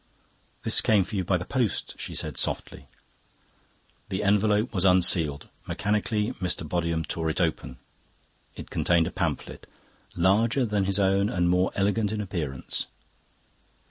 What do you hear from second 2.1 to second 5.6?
said softly. The envelope was unsealed.